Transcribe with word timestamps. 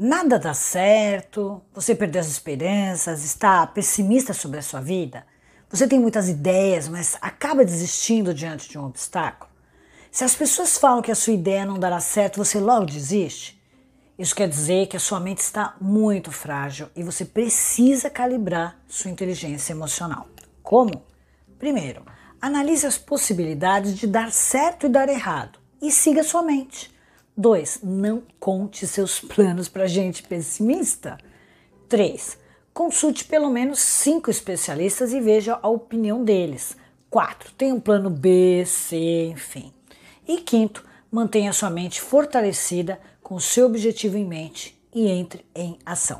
nada 0.00 0.38
dá 0.38 0.54
certo, 0.54 1.60
você 1.74 1.94
perdeu 1.94 2.22
as 2.22 2.28
esperanças, 2.28 3.22
está 3.22 3.66
pessimista 3.66 4.32
sobre 4.32 4.58
a 4.58 4.62
sua 4.62 4.80
vida, 4.80 5.26
você 5.68 5.86
tem 5.86 6.00
muitas 6.00 6.26
ideias, 6.26 6.88
mas 6.88 7.18
acaba 7.20 7.64
desistindo 7.64 8.32
diante 8.32 8.68
de 8.68 8.78
um 8.78 8.86
obstáculo. 8.86 9.50
Se 10.10 10.24
as 10.24 10.34
pessoas 10.34 10.78
falam 10.78 11.02
que 11.02 11.12
a 11.12 11.14
sua 11.14 11.34
ideia 11.34 11.66
não 11.66 11.78
dará 11.78 12.00
certo, 12.00 12.38
você 12.38 12.58
logo 12.58 12.86
desiste. 12.86 13.60
Isso 14.18 14.34
quer 14.34 14.48
dizer 14.48 14.86
que 14.86 14.96
a 14.96 15.00
sua 15.00 15.20
mente 15.20 15.38
está 15.38 15.76
muito 15.80 16.32
frágil 16.32 16.88
e 16.96 17.02
você 17.02 17.24
precisa 17.24 18.10
calibrar 18.10 18.78
sua 18.88 19.10
inteligência 19.10 19.72
emocional. 19.72 20.26
Como? 20.62 21.04
Primeiro, 21.58 22.04
analise 22.40 22.86
as 22.86 22.98
possibilidades 22.98 23.96
de 23.96 24.06
dar 24.06 24.32
certo 24.32 24.86
e 24.86 24.88
dar 24.88 25.08
errado 25.08 25.58
e 25.80 25.92
siga 25.92 26.24
sua 26.24 26.42
mente. 26.42 26.90
2. 27.40 27.80
Não 27.82 28.22
conte 28.38 28.86
seus 28.86 29.18
planos 29.18 29.66
para 29.66 29.86
gente 29.86 30.22
pessimista. 30.22 31.16
3. 31.88 32.38
Consulte 32.72 33.24
pelo 33.24 33.50
menos 33.50 33.80
cinco 33.80 34.30
especialistas 34.30 35.12
e 35.12 35.20
veja 35.20 35.58
a 35.60 35.68
opinião 35.68 36.22
deles. 36.22 36.76
4. 37.08 37.52
Tenha 37.56 37.74
um 37.74 37.80
plano 37.80 38.10
B, 38.10 38.64
C, 38.66 39.30
enfim. 39.32 39.72
E 40.28 40.36
quinto, 40.38 40.84
mantenha 41.10 41.52
sua 41.52 41.70
mente 41.70 42.00
fortalecida 42.00 43.00
com 43.22 43.40
seu 43.40 43.66
objetivo 43.66 44.18
em 44.18 44.24
mente 44.24 44.78
e 44.94 45.08
entre 45.08 45.44
em 45.54 45.78
ação. 45.84 46.08